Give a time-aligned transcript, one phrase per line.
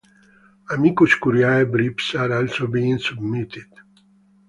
[0.71, 3.67] Amicus Curiae briefs are also being submitted.